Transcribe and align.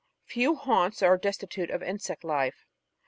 Few 0.25 0.55
haunts 0.55 1.03
are 1.03 1.15
destitute 1.15 1.69
of 1.69 1.83
insect 1.83 2.23
life. 2.23 2.65